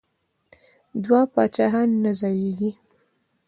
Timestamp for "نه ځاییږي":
2.03-2.71